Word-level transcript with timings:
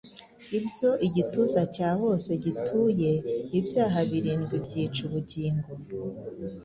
Ibyo 0.57 0.89
igituza 1.07 1.61
cya 1.75 1.89
bose 2.01 2.29
gituye 2.43 3.11
Ibyaha 3.59 3.99
birindwi 4.09 4.55
byica 4.65 4.99
ubugingo. 5.07 5.67